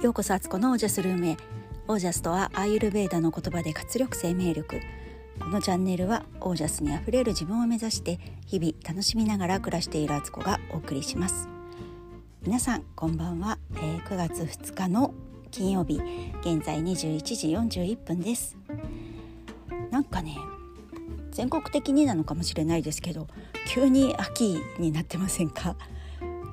[0.00, 1.36] ようこそアツコのオージャスルームへ。
[1.88, 4.80] オージャスとはアーユルベーダの言葉で活力生命力。
[5.40, 11.48] このチャンネルはオージャスにあふれる自分を目指して日々楽しみながら暮らしているアツコがお送りします。
[12.44, 15.14] 皆さんこんばんは、えー、9月2日の
[15.50, 16.00] 金曜日
[16.42, 17.20] 現在21
[17.68, 18.56] 時41分です。
[19.90, 20.38] なんかね
[21.32, 23.26] 全国的になのかもしれないですけど
[23.66, 25.74] 急に秋になってませんか？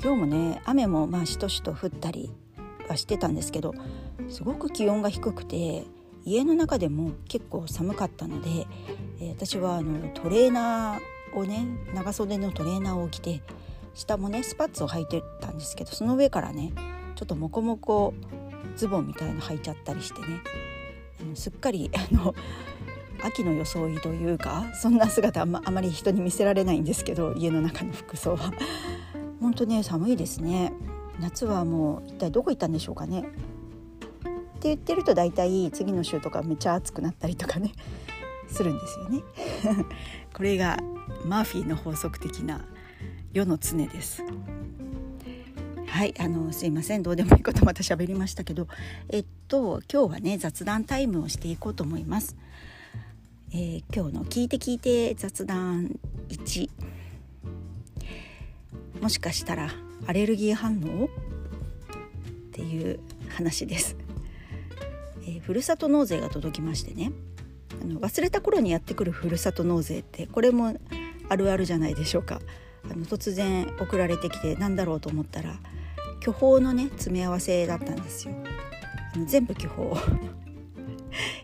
[0.02, 2.32] 今日もね雨もまあしとしと降ったり
[2.88, 3.74] はしてたんですけど
[4.30, 5.84] すごく気温が低くて
[6.24, 8.66] 家の中でも結構寒かったので、
[9.22, 13.42] え、私はあのトレーナーをね長袖のトレーナーを着て
[13.94, 16.74] 下もねスパッツを履いてたんですけどその上からね
[17.16, 18.14] ちょっとモコモコ
[18.76, 20.42] ズボンみたいな履いちゃったりしてね
[21.36, 22.34] すっかりあの
[23.24, 28.52] 秋の装いというかそんな姿あ,、まあまり人に見せられないんですけど家の中の服装は。
[29.40, 30.74] 本当ね寒いですね。
[31.20, 33.21] 夏はもう一体どこ行ったんでしょうかね。
[33.21, 33.24] っ
[34.60, 37.71] て言ってると大体次の週とかめっちゃ暑くなったりとかね。
[38.48, 39.24] するんですよね。
[40.34, 40.77] これが
[41.26, 42.66] マーフィーの法則的な
[43.34, 44.24] 世の常です。
[45.88, 47.04] はいあのすいません。
[47.04, 48.68] どうでもいいことまた喋りましたけど。
[49.10, 52.36] えっと今日はね雑談タイムをしていこうと思います、
[53.52, 55.99] えー、今日の聞いて聞いて雑談
[56.30, 56.70] 1
[59.02, 59.70] もしかしたら
[60.07, 61.05] アレルギー反応？
[61.05, 61.07] っ
[62.51, 63.98] ていう話です、
[65.24, 67.12] えー、ふるさと納税が届きましてね。
[67.81, 70.74] あの忘れた頃にやってくるふるさと納税ってこれも
[71.28, 72.40] あるあるじゃないでしょうか。
[72.90, 75.59] あの突然送られてきて何だろうと思ったら
[76.22, 78.35] 巨峰のね詰め合わせだったんですよ。
[79.13, 79.94] あの全部巨峰。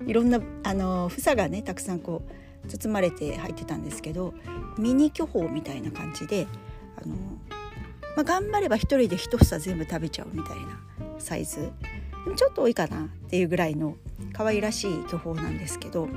[0.08, 2.23] いろんなあの房がねたくさんこ
[2.65, 4.33] う包まれて入ってたんですけど
[4.77, 6.47] ミニ巨峰みたいな感じで
[6.95, 7.15] あの
[8.16, 10.80] まあ、頑張れば1人で1房全部食べちゃうみたいな
[11.20, 11.72] サイズ。
[12.36, 13.95] ちょっと多いかなっていうぐらいの
[14.33, 16.08] 可愛らしい巨峰なんですけど。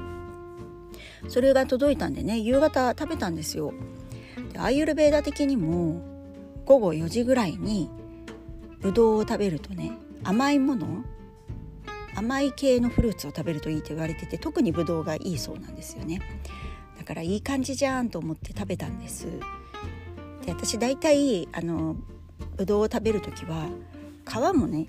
[1.28, 3.72] それが届いたんでね夕方食べたんですよ。
[4.52, 6.02] でアーユルベーダ的にも
[6.64, 7.90] 午後4時ぐらいに
[8.80, 11.04] ぶどうを食べるとね甘いもの
[12.16, 16.20] 甘い系のフルーツを食べるといいと言われてて特にぶどうがいいそうなんですよね。
[16.98, 19.26] だからいい感じじゃんと思って食べたんです。
[20.44, 21.96] で私大体あの
[22.56, 23.68] ぶどうを食べる時は
[24.26, 24.86] 皮もね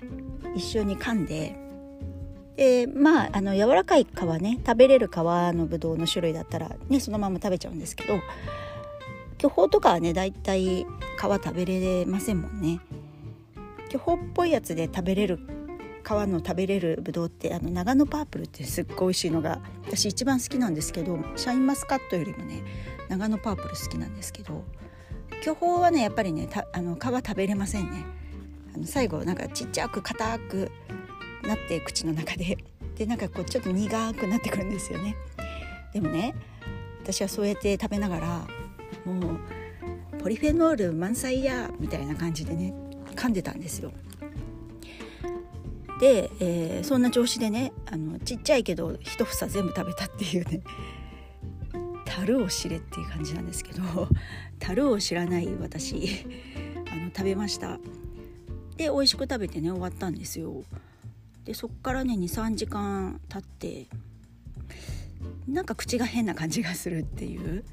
[0.54, 1.56] 一緒に噛んで
[2.56, 4.08] でまああの柔らかい皮
[4.40, 8.20] ね食べれる皮のぶどうの種類だったらねそのまま食べちゃうんですけど
[9.38, 10.86] 巨峰とかはね大体皮
[11.18, 12.80] 食べれませんもんね。
[13.88, 15.38] 巨峰っぽいやつで食べれる
[16.04, 22.62] 皮の食べれるぶどうってあの長野パープルってすっごい美味しいのが私一番好きなんですけどシャインマスカットよりもね
[23.08, 24.64] 長野パープル好きなんですけど
[25.46, 28.04] 巨峰はねやっぱりねあの皮食べれませんね。
[28.74, 30.72] あの最後なんかちっちゃく硬く
[31.44, 32.58] なって口の中で。
[32.96, 35.14] でなんかこうちょっと苦くなってくるんですよね。
[35.92, 36.34] でもね
[37.00, 38.46] 私はそうやって食べながら
[39.04, 39.34] も
[40.14, 42.74] うポリフェノール満載やみたいな感じでね
[43.14, 43.92] 噛んでたんですよ。
[46.00, 50.62] で、えー、そんな調子でねあのちっちゃいけど一房全部食べたっていうね。
[52.16, 54.08] 樽を知れっていう感じなんですけど
[54.58, 56.24] 樽を知らない私
[56.90, 57.78] あの食べました。
[58.78, 60.64] で美味しく食べてね終わったんですよ。
[61.44, 63.86] でそっからね23時間経って
[65.46, 67.64] なんか口が変な感じがするっていう。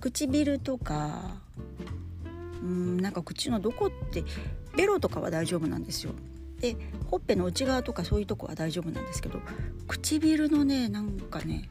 [0.00, 1.40] 唇とか
[2.60, 4.24] うんなんか口のどこって
[4.76, 6.12] ベロとかは大丈夫なんですよ。
[6.60, 6.76] で
[7.06, 9.40] ほっぺの内側とかそういうとこは大丈夫なんですけど
[9.88, 11.68] 唇のねなんかね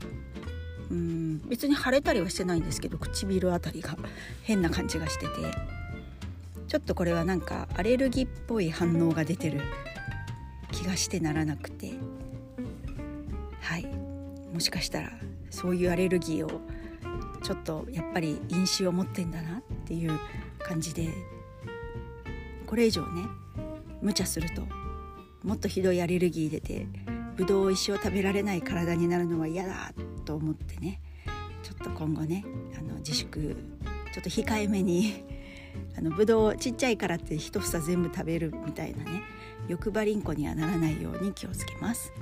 [0.91, 1.50] うん。
[1.50, 3.97] 別に腫れたりはしてないんですけど唇あたりが
[4.44, 5.31] 変な感じがしてて。
[6.68, 9.59] ちょっとこれはなんかアレルギーっぽい反応が出てる
[10.72, 11.91] 気がしてならなくて。
[13.62, 13.88] はい。
[14.53, 15.12] もしかしたら
[15.50, 16.62] そういうアレルギーを
[17.44, 20.19] ちょっとやっぱり因子を持ってんだなっていう
[20.60, 21.10] 感じで
[22.68, 23.27] これ以上ね
[24.01, 24.63] 無茶すると
[25.44, 26.88] もっとひどいアレルギー出て
[27.36, 29.94] ぶどうを一生食べられない体になるのは嫌だっ
[30.31, 31.01] と思ってね
[31.62, 32.45] ちょっと今後ね
[32.80, 33.57] あの自粛
[34.13, 35.25] ちょっと控えめに
[35.98, 39.24] あのぶどうちっちゃいからって一房全部食べるみたいなね
[39.68, 42.13] 欲張りんこにはならないように気をつけます。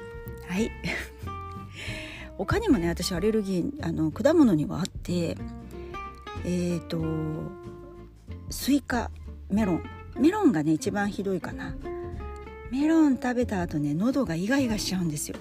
[0.47, 0.71] はい。
[2.37, 5.37] 他にもね私アレルギーあの果物にはあって
[6.43, 7.51] えっ、ー、と
[8.49, 9.11] スイカ
[9.51, 9.83] メロン。
[10.17, 11.75] メロンがね一番ひどいかな。
[12.71, 15.37] メロン食べた後ね喉がイガイガしちゃうんですよ。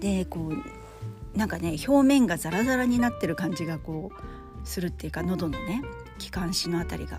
[0.00, 0.79] でこう
[1.40, 5.82] なんかね表面がザラザラになってる感じがこうするっていうか喉のね
[6.18, 7.18] 気管支のあたりが。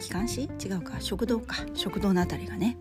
[0.00, 0.42] 気管支？
[0.42, 1.00] 違うか。
[1.00, 1.58] 食道か。
[1.74, 2.76] 食道のあたりがね。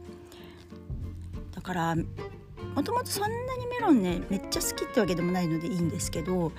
[1.53, 6.51] だからもともとそんなにメロンねめっちゃ好きってわけでもないのでいいんですけど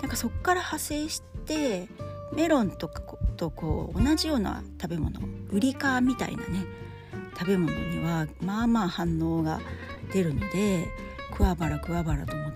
[0.00, 1.88] なんかそっから派生して
[2.34, 3.02] メロンとか
[3.36, 5.20] とこう同じような食べ物
[5.50, 6.64] ウリ科みたいなね
[7.38, 9.60] 食べ物にはまあまあ反応が
[10.14, 10.86] 出るので
[11.34, 12.51] クワバラクワバラと思っ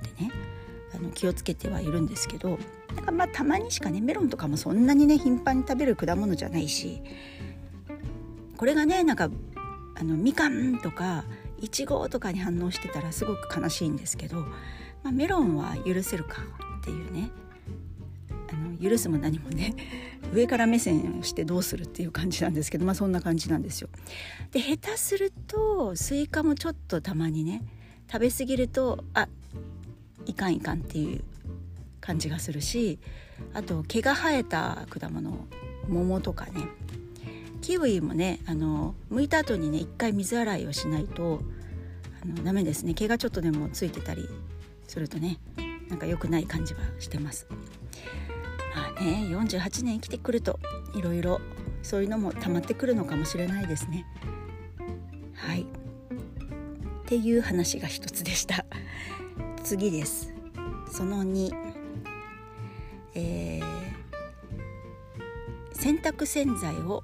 [1.16, 2.58] 気をつけてはいるんですけど
[2.94, 7.02] なんかまあたまにしかねメロンとかもそんなにね頻繁に食べる果物じゃないし
[8.56, 9.30] これがねなんか
[9.98, 11.24] あのみかんとか
[11.58, 14.40] いちごとかに反応してたらすごく悲しいんですけど、
[15.02, 16.42] まあ、メロンは許せるか
[16.82, 17.30] っていうね
[18.52, 19.74] あの許すも何もね
[20.34, 23.88] 上から目線をしてどうするっていう感じなんですけどまあそんな感じなんですよ。
[24.52, 27.62] で下手するとスイカもちょっとたまにね
[28.12, 29.28] 食べ過ぎるとあ
[30.24, 31.24] いかんいかんっていう
[32.00, 32.98] 感じがするし
[33.52, 35.46] あと毛が生えた果物
[35.88, 36.68] 桃とかね。
[37.62, 41.40] キウイもねあの剥いた後にね一回水洗いをしないと
[42.22, 42.94] あのダメですね。
[42.94, 44.28] 毛がちょっとでもついてたり
[44.86, 45.38] するとね
[45.88, 47.46] なんか良くない感じはしてます。
[48.74, 50.58] まあね48年生きてくると
[50.94, 51.40] いろいろ
[51.82, 54.06] そういうのも溜まってくるのかもしれないですね。
[55.34, 55.62] はい。
[55.62, 55.64] っ
[57.06, 58.65] ていう話が一つでした。
[59.66, 60.32] 次です。
[60.88, 61.50] その2
[63.16, 63.64] えー、
[65.72, 67.02] 洗濯洗剤を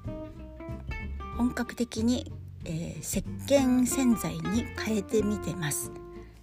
[1.37, 2.31] 本格的に、
[2.63, 5.91] えー、石鹸洗剤に変えてみてます。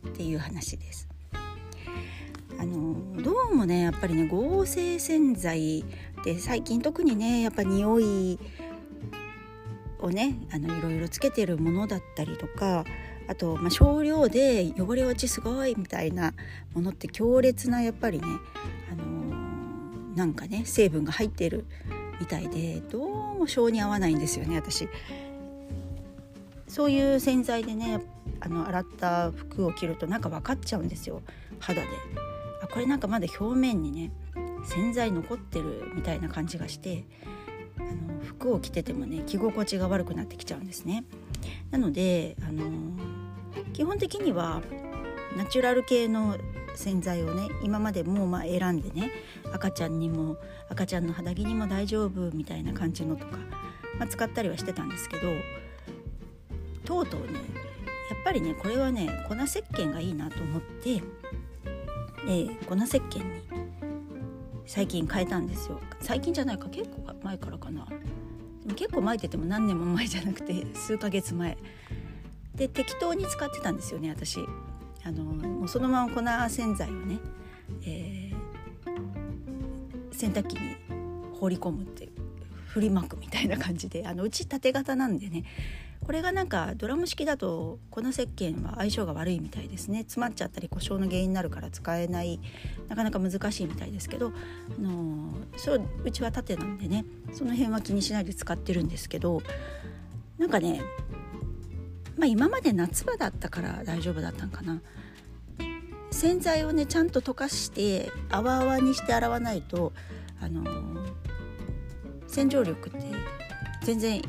[0.06, 1.08] っていう話です。
[2.58, 5.86] あのどうもねやっぱりね合成洗剤
[6.26, 8.38] で最近特にねやっぱ匂い
[10.00, 12.84] をねあのいろいろつけてるものだったりとか
[13.30, 16.34] あと、まあ、少量で汚れ落ちすごいみたいな
[16.74, 18.26] ものって強烈なやっぱりね、
[18.90, 21.64] あのー、なんかね成分が入ってる
[22.18, 24.88] みたいでどうも性に合わないんですよね私。
[26.66, 28.00] そういう洗剤でね
[28.40, 31.22] あの洗った服を着るとなんか分かっちゃうんですよ
[31.60, 31.88] 肌で。
[32.62, 34.10] あこれなんかまだ表面にね
[34.64, 37.04] 洗剤残ってるみたいな感じがして
[37.78, 41.04] あの服を着ててもね着心地が悪くなってきちゃうんですね。
[41.70, 42.64] なのであの
[43.80, 44.60] 基本的には
[45.38, 46.36] ナチュラル系の
[46.74, 49.10] 洗剤をね今までもうまあ選んでね
[49.54, 50.36] 赤ちゃんにも
[50.68, 53.38] 赤ちゃんの肌着にも大丈夫みたいな感じのとか、
[53.98, 55.28] まあ、使ったりはしてたんですけど
[56.84, 61.02] とうとうねやっぱりねこれはね粉石鹸がいいなと思ってで
[62.68, 63.42] 粉石鹸に
[64.66, 65.80] 最近変えたんですよ。
[66.02, 67.86] 最近じゃないか結構前からかな。
[67.86, 71.56] でも結構巻いてても何年も前じゃなくて数ヶ月前。
[72.60, 74.38] で適当に使ってたんですよね私。
[75.02, 76.20] あのもうそのまま粉
[76.50, 77.18] 洗剤をね、
[77.86, 80.76] えー、洗濯機に
[81.40, 82.10] 放り込むって
[82.66, 85.44] 振りまくみたいな感じであのうち縦型なんでね
[86.04, 90.00] これがなんかドラム式だと粉石鹸は相性が悪いみたいですね。
[90.00, 92.40] 詰まっちゃったり故障の原因になるから使えない
[92.90, 94.32] なかなか難しいみたいですけど、
[94.78, 99.40] あのそううちは縦なんでねその辺は気にしないで使ってるんですけど
[100.36, 100.82] なんかね
[102.16, 104.80] まあ今まで夏場だったから大丈夫だったんかな
[106.10, 109.92] 洗剤をねちゃんと溶かして泡々にして洗わないと
[110.40, 110.64] あの
[112.26, 112.98] 洗浄力って
[113.82, 114.22] 全然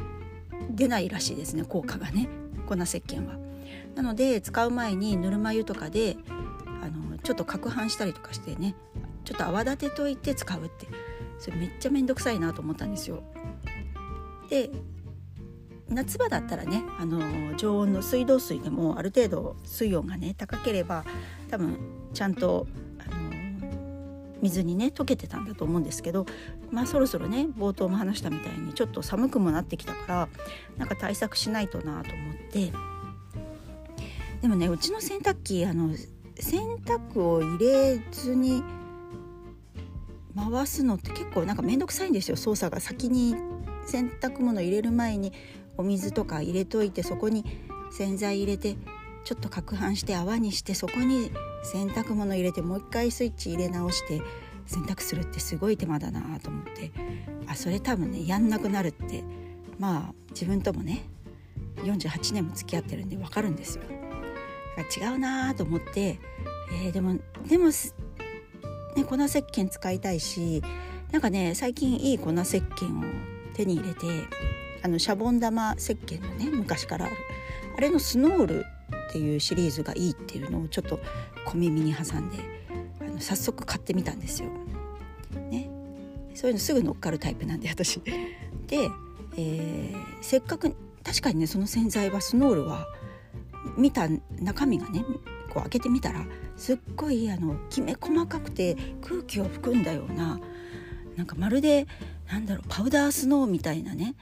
[0.72, 2.28] 出ないらしいですね効果がね
[2.68, 3.38] 粉石鹸は。
[3.96, 6.16] なので使う前にぬるま湯とかで
[6.82, 8.74] あのちょっと攪拌したりとかしてね
[9.26, 10.88] ちょっと泡立てといて使うって
[11.40, 13.22] それめっちゃ面倒くさいなと思ったんですよ。
[14.50, 14.70] で
[15.92, 21.04] 夏場だったらねあの常温の水道水でもある程度水温がね高ければ
[21.50, 21.78] 多分
[22.14, 22.68] ちゃんと
[23.00, 23.32] あの
[24.42, 26.26] 水にね溶けてたんだと思うんですけど
[26.72, 30.30] まあそろそろね冒頭も話したみたいにちょっと寒くもなってきたから
[30.78, 32.72] なんか対策しないとなと思って。
[34.42, 35.90] でもねうちの洗濯機あの
[36.40, 38.64] 洗濯を入れずに
[40.36, 42.38] 回すのって結構なんか面倒くさいんですよ。
[42.38, 42.82] 操作が。
[42.82, 43.36] 先に
[43.86, 45.34] 洗濯物入れる前に
[45.78, 47.46] お水とか入れといてそこに
[47.92, 48.76] 洗剤入れて
[49.24, 51.32] ちょっと攪拌して泡にしてそこに
[51.64, 54.22] 洗濯物入れてもう一回スイッチ入れ直して
[54.66, 56.92] 洗濯するってすごい手間だなと思って。
[57.48, 59.24] あそれ多分ねやんなくなるって。
[59.82, 61.04] まあ自分ともね
[61.78, 63.84] 48年も付き合ってるんで分かるんですよ。
[64.96, 66.20] 違うなと思って、
[66.84, 67.72] えー、でもでも、ね、
[69.04, 70.64] 粉石鹸使いたいし
[71.12, 73.04] なんかね最近いい粉石鹸を
[73.54, 74.06] 手に入れて
[74.84, 77.16] あのシャボン玉石鹸のね昔からある
[77.78, 78.66] あれのスノール
[79.10, 81.00] っていうシリーズがいいっていうのをちょっと
[81.46, 82.38] 小耳に挟んで
[83.02, 84.50] あの早速買ってみたんですよ。
[85.50, 85.70] ね、
[86.34, 88.02] そういうのすぐ乗っかるタイプなんで私。
[88.68, 88.90] で、
[89.38, 92.88] えー、せっかく確かにねその洗剤はスノールは
[93.78, 94.08] 見た
[94.40, 95.04] 中身がね
[95.50, 100.40] こう開けてみたらすっごいあのきめ細かくて空気を含んだような
[101.18, 101.88] なんかまるで
[102.32, 104.16] なんだろうパウダースノーみたいなね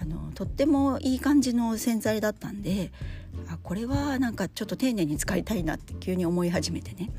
[0.00, 2.90] あのとってもいい感じの洗剤だったんで
[3.48, 7.10] あこれはなんかちょっと丁寧に使いたいなって急に思い始めてね。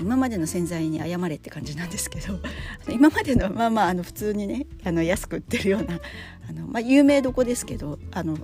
[0.00, 2.38] 今までの洗剤に謝れって感じなんですけど
[2.92, 6.00] 今までのまあまああの普通にねあの安く売ってるような
[6.48, 8.38] あの、まあ、有名どこですけどあの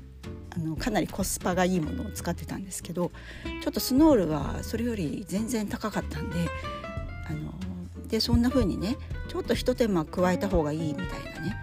[0.50, 3.10] あのかなりコスパがいいものを使ってたんですけど
[3.62, 6.36] ちょっとスノールはそれより全然高かったんで
[7.28, 7.54] あの
[8.08, 8.96] でそんな風にね
[9.28, 11.56] ちょっと一手間加えた方がいいみたいなね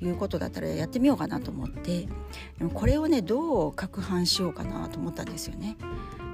[0.00, 2.08] いうことだったらやってみようかなと思って
[2.58, 5.76] でもこれをねどう攪拌しようかなと思ったんですよね。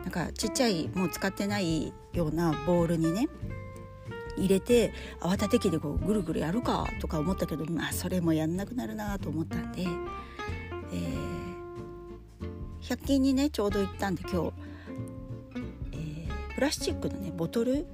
[0.03, 3.29] なんかちっちゃいもう使ってないようなボウルにね
[4.37, 10.07] 入れて泡立て器でこうぐるぐるやるかとか思ったけどまあそれもやんなくなるなと思ったんで、えー、
[12.83, 14.53] 100均にねちょうど行ったんで今日、
[15.93, 17.87] えー、プラスチックのねボトル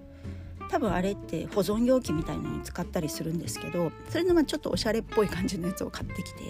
[0.71, 6.41] 多分あれって保存容器みたいなのに使ったりするんですけどそれのまあちょっとおしゃれっぽい感じのやつを買ってきて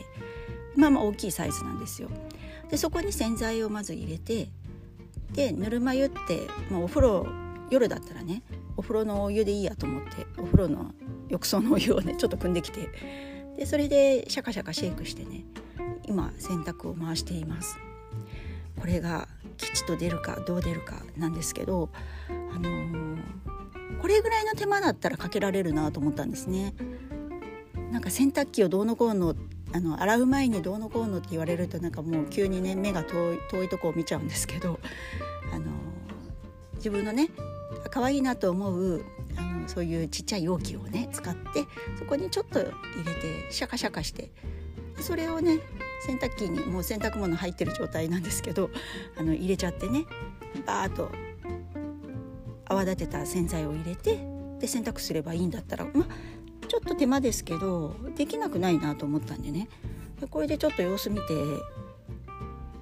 [0.77, 2.09] まあまあ大きいサイズなんですよ。
[2.71, 4.49] でそこに洗剤をまず入れて
[5.33, 7.27] でぬるま湯って、まあ、お風呂
[7.71, 8.43] 夜だったらね
[8.77, 10.93] お風呂のお湯でいいやと思ってお風呂の
[11.29, 12.89] 浴槽のお湯をねちょっと汲んできて
[13.57, 15.45] でそれでシャカシャカシェイクしてね
[16.07, 17.79] 今洗濯を回しています。
[18.79, 21.91] これが吉と出るかどう出るかなんですけど、
[22.29, 23.19] あのー、
[24.01, 26.75] これぐらいの手間だったらかけられるなと思ったんですね。
[27.91, 29.35] なんか洗濯機をどうのこうの
[29.73, 34.81] あの洗う前にどうのこうのって言われるとなんかもう急にね目が遠い遠いとこを見ちゃうんですけど
[35.53, 35.67] あの
[36.77, 37.29] 自分のね
[37.91, 39.05] 可愛いなと思う
[39.37, 41.67] あのそういうちっちゃい容器をね使って
[41.99, 42.67] そこにちょっと入
[43.05, 44.31] れてシャカシャカして
[45.01, 45.59] それをね
[46.07, 48.71] 洗濯機にもう洗濯物入ってる状態なんですけど
[49.19, 50.07] あの入れちゃってね
[50.67, 51.11] バーッと
[52.69, 54.19] 泡立てた洗剤を入れて
[54.59, 59.69] で洗濯すればいいんだったらまあちょっと手間ですけどできなくないなと思ったんでね。
[60.21, 61.23] でこれでちょっと様子見て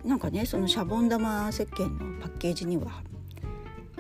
[0.05, 3.03] なんかねそのシャボン玉石鹸のパッケージには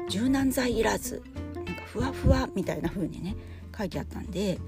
[0.08, 1.22] 柔軟剤いらず
[1.54, 3.36] なんかふわふわみたいな風にね
[3.76, 4.58] 書いてあったんで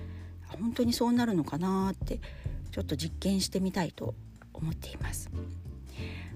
[0.61, 2.21] 本当にそうなるのかなって
[2.71, 4.15] ちょっと実験してみたいと
[4.53, 5.31] 思っています。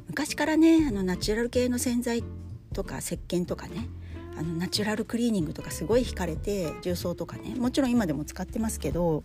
[0.08, 2.24] 昔からねあのナチュラル系の洗剤
[2.72, 3.88] とか石鹸とかね
[4.36, 9.22] あのナチュラルクリーニングとかすごい惹かれて重曹とかねもちろん今でも使ってますけど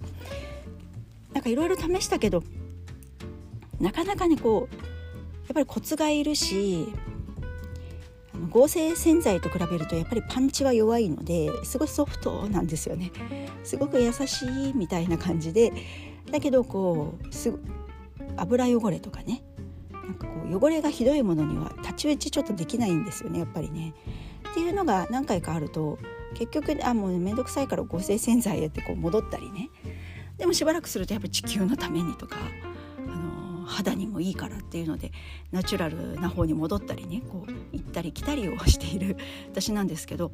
[1.34, 2.44] なんかいろいろ試したけど
[3.80, 4.82] なかなかねこうや
[5.52, 6.88] っぱりコツがいるし
[8.50, 13.12] 合成洗剤と比べるとやっぱりパンチは弱いのですごいソフトなんですよね。
[13.64, 15.74] すごく優しいみたいな感じで
[16.32, 17.52] だけどこうす
[18.36, 19.44] 油汚れとかね
[19.92, 23.94] なんかこう汚れがひどいものには太刀打ちちょっとできないんですよねやっぱりね。
[24.58, 26.00] っていうのが何回かあると
[26.34, 29.70] 結局あもう面倒くさいから合成洗剤へってこう戻ったりね。
[30.40, 32.38] でもしばらくするとやっぱ地球のためにとか、
[33.08, 35.12] あの肌にもいいからっていうので
[35.52, 39.18] ナチュラルな方に戻ったりねこう行ったり来たりをしている
[39.54, 40.32] 私なんですけど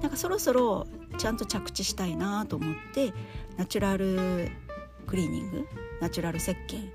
[0.00, 0.86] なんかそろそろ
[1.18, 3.12] ちゃんと着地したいなと思って
[3.58, 4.50] ナチュラル
[5.06, 5.66] クリーニング
[6.00, 6.88] ナチュラル石鹸。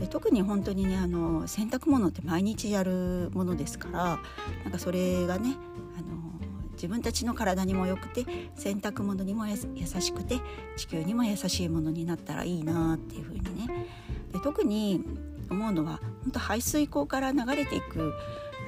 [0.00, 4.18] で特に本当にねあの洗濯物って毎日やるものですから
[4.64, 5.56] なんかそれがね
[6.00, 6.30] あの
[6.72, 8.24] 自分たちの体にも良くて
[8.56, 10.40] 洗濯物にも優しくて
[10.76, 13.86] 地球にも優しいものになったらいいなっていう風にね
[14.32, 15.04] で特に
[15.50, 18.14] 思うのは本当排水溝から流れていく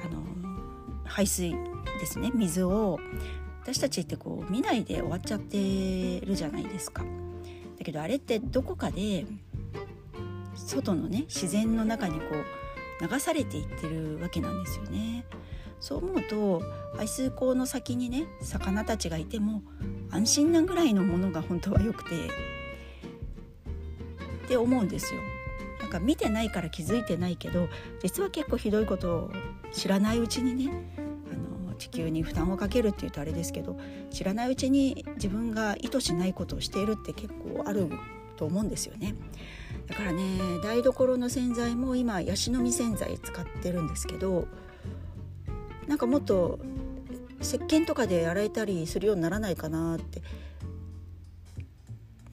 [0.05, 0.21] あの
[1.05, 1.55] 排水
[1.99, 2.99] ですね水を
[3.63, 7.03] 私たちってこう見ないで終わっちゃってるじゃないですか。
[7.79, 9.25] だけどあれってどこかで
[10.55, 12.25] 外のね自然の中にこ
[13.01, 15.25] う流されていってるわけなんですよね。
[15.83, 16.63] そう思うと
[16.95, 19.61] 排水溝の先にね魚たちがいても
[20.11, 22.15] 安心なぐらいのものが本当は良くて
[24.45, 25.19] って思うんですよ。
[25.81, 27.67] なんか見てないから気づいてないけど
[28.01, 29.31] 実は結構ひどいことを
[29.73, 30.71] 知らないうちにね
[31.29, 33.77] あの地球に負担をかけるっていうとあれですけど
[34.09, 37.89] 知らないうちに自分が意図しないことをしているって結構ある
[38.37, 39.15] と思うんですよね。
[39.87, 40.23] だからね
[40.63, 44.47] 台所の洗剤も今ヤシの実洗剤使ってるんですけど
[45.87, 46.59] なんかもっと
[47.41, 50.21] 石鹸とかで洗えたりするようにならないかなって。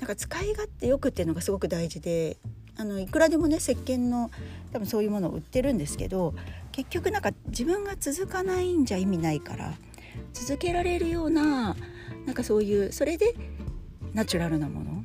[0.00, 2.38] なんか使い勝手よくっていうのがすごく大事で
[2.76, 4.30] あのいくらでもね石鹸の
[4.72, 6.34] 多分そういうものを売ってるんですけど
[6.72, 9.74] 結局なんか自分が続かないんじゃ意味ないから
[10.32, 11.76] 続けられるような
[12.24, 13.34] なんかそういうそれで
[14.14, 15.04] ナチュラルなもの。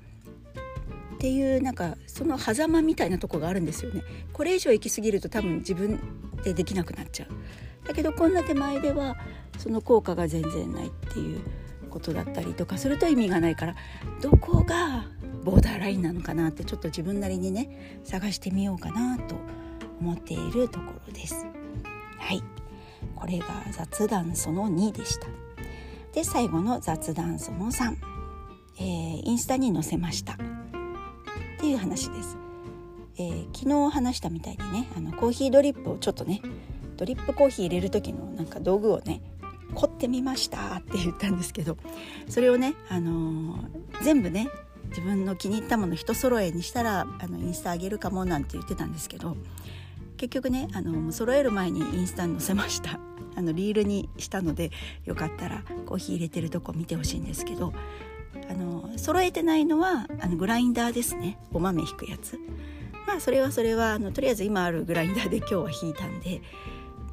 [1.15, 4.03] っていうなんかその狭間みたいなとこがあるんですよね。
[4.33, 5.99] これ以上行き過ぎると多分自分
[6.43, 7.29] でできなくなっちゃう。
[7.85, 9.17] だけどこんな手前では
[9.57, 11.41] その効果が全然ないっていう
[11.89, 13.75] ことだったりとかすると意味がないから
[14.21, 15.05] どこが
[15.43, 19.35] ボーダーラインなのかなってちょっと自分なりにね探してみようかなと
[19.99, 21.45] 思っているところです。
[22.17, 22.43] はい。
[23.15, 25.27] これが雑談その2でした。
[26.13, 27.95] で最後の雑談その3、
[28.79, 30.33] えー、インスタに載せました。
[30.33, 30.37] っ
[31.57, 32.37] ていう話です、
[33.17, 36.41] えー、昨日話したみたいにねあのコーヒードリップをちょっとね
[36.97, 39.21] ドリップコーヒー入れる時のなんか道具をね
[39.73, 41.77] 凝ってみましたって言ったんですけど
[42.29, 44.47] それをね、あのー、全部ね
[44.89, 49.35] 自分の気に入ったもの一揃えにしたらあのインスタあげるかもなんて言ってたんですけど
[50.17, 52.99] 結局ねあの揃える前にインスタに載せました。
[53.37, 54.71] あのリールにしたので
[55.03, 57.73] よかったらコーヒー入れてるとこ見てほしいんですけど
[58.49, 61.37] あの揃えてないのはあのグラインダーですね。
[61.51, 62.39] お豆引くやつ。
[63.05, 66.41] まあそれはそれはあのとりあえず今あるグラインダーで今日は引いたんで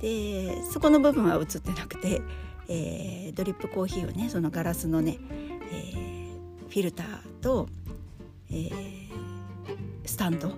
[0.03, 2.21] でそこの部分は映ってなくて、
[2.69, 5.17] えー、ドリップコーヒーをねそのガラスのね、
[5.71, 7.07] えー、フィルター
[7.41, 7.69] と、
[8.51, 9.09] えー、
[10.05, 10.53] スタンドを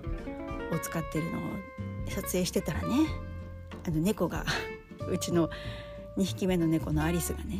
[0.81, 1.41] 使ってるのを
[2.09, 2.87] 撮影してたらね
[3.87, 4.43] あの猫が
[5.09, 5.49] うちの
[6.17, 7.59] 2匹目の猫のアリスがね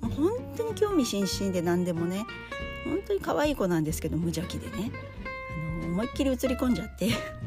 [0.00, 2.24] もう本当に興味津々で何でもね
[2.84, 4.90] 本当に可愛い子なんですけど無邪気でね
[5.82, 7.10] あの思いっきり映り込んじゃって。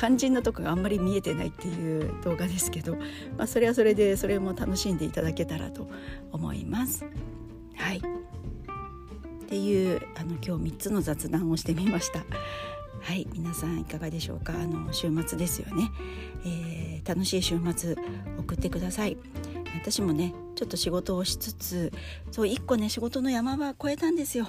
[0.00, 2.96] 肝心なとこがあんまり見えてないっていう動画ですけど、
[3.36, 5.90] まあ、それはそれでそれも楽しんでいただけたらと
[6.32, 7.04] 思います。
[7.76, 7.98] はい。
[7.98, 8.02] っ
[9.46, 12.24] ていうあの今日3つの雑談をしてみました。
[13.02, 13.28] はい。
[13.34, 14.54] 皆さんいかがでしょうか？
[14.54, 15.90] あの週末ですよね、
[16.46, 17.94] えー、楽しい週末
[18.38, 19.18] 送ってください。
[19.82, 21.92] 私もねちょっと仕事をしつつ
[22.30, 24.48] そう1個ね仕事の山は越えたんですよ。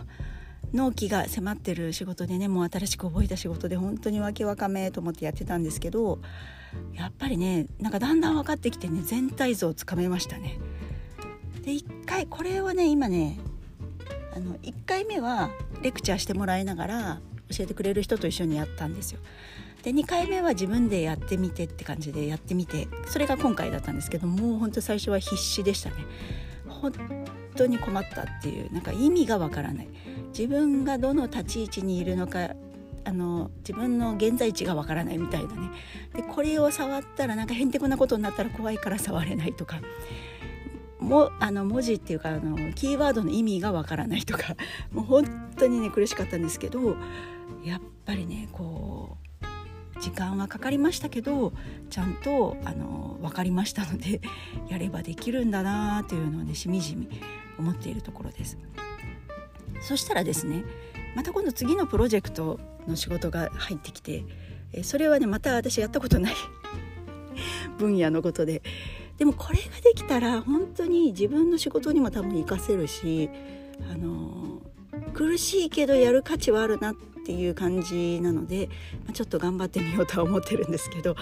[0.73, 6.19] 納期が迫ってる仕事でねもう新しく覚えた仕事で本当にわけわかめと思ってやってたんですけど
[6.93, 10.59] やっぱりねなんかだんだん分かってきてね全体像をつかめましたね
[11.65, 13.39] で1回これはね今ね
[14.33, 15.49] あの1回目は
[15.81, 19.19] レクチャーしてもらいながら教えてくれる人と一緒にやったんですよ。
[19.83, 25.95] で2回目は自分でやってみてって感じでやってみてそれが今回だったんですけどもうほんと最初は必死でしたね。
[26.71, 26.91] 本
[27.55, 29.89] 当に困ったっていうなんか意味がわからない。
[30.29, 32.51] 自分がどの立ち位置にいるのか
[33.03, 35.69] あの自分の現在地がわからないみたいなね。
[36.15, 39.79] でこれを触ったらなんかへんてこなことになったら怖いから触れないとか。
[40.99, 44.55] もあの文字っていうかあのキーワードの意味がわからないとか。
[44.91, 46.95] もう本当にね苦しかったんですけど
[47.63, 49.20] やっぱりねこう
[50.01, 51.53] 時間はかかりましたけど
[51.89, 54.19] ちゃんとあの分かりましたので
[54.67, 57.07] やればできるんだなというのをねしみじみ
[57.57, 58.57] 思っているところです。
[59.81, 60.63] そしたらですね
[61.15, 64.23] また今度次のプロジェクトの仕事が入ってきて
[64.83, 66.35] それはねまた私やったことない
[67.77, 68.61] 分野のことで
[69.17, 73.29] でもこれができたら本当に自分の仕事にも多分活かせるし
[73.91, 74.61] あの
[75.13, 78.67] 苦しいけどやる価値はあるなっていう感じなので、
[79.05, 81.15] まあ、ちょっと頑張ってみようとは思ってるんですけど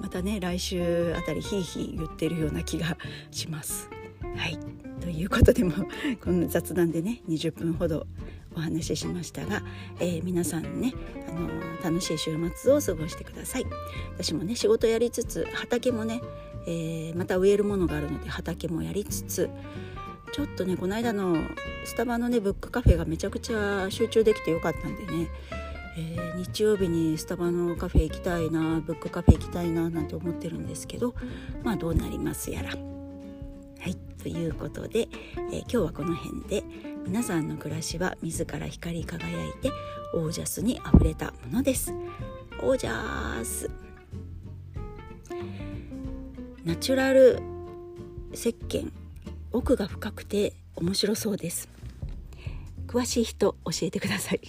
[0.00, 2.96] またね来週あたりひいひい言ってるような気が
[3.30, 3.88] します。
[4.36, 4.58] はい
[5.00, 5.72] ということでも
[6.22, 8.06] この雑談でね20分ほど
[8.56, 9.62] お話ししましたが、
[10.00, 10.94] えー、皆さんね、
[11.28, 13.66] あのー、楽しい週末を過ごしてください
[14.14, 16.22] 私もね仕事やりつつ畑もね、
[16.66, 19.50] えー、また植えるものがあるので畑もやりつつ
[20.36, 21.34] ちょっとねこの間の
[21.86, 25.28] スタバのねブックカフェがめちゃくちゃ集中できてよかったんでね、
[25.96, 31.14] えー、日曜日にスタバのカフェ行きたいなブックカフェ行きたいななんて思ってるんですけど
[31.64, 32.68] まあどうなりますやら。
[32.68, 32.76] は
[33.86, 36.64] いということで、えー、今日はこの辺で
[37.06, 39.72] 皆さんの暮らしは自ら光り輝いて
[40.12, 41.94] オージャスにあふれたものです。
[42.60, 43.70] オージャス。
[46.62, 47.40] ナチュラル
[48.34, 49.05] 石鹸。
[49.56, 51.70] 奥が深くて面白そうです。
[52.86, 54.40] 詳しい人教えてください。